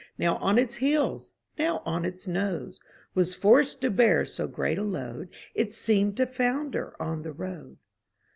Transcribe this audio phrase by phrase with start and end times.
[0.17, 2.79] Now on its heels, now on its nose.
[3.13, 5.29] Was forced to bear so great a load.
[5.53, 7.77] It seemed to founder on the road.